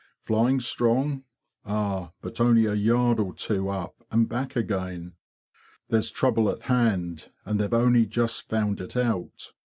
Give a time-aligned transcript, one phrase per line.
[0.19, 1.25] Flying strong?
[1.63, 5.13] Ah, but only a yard or two up, and back again.
[5.89, 9.53] There's trouble at hand, and they've only just found it out.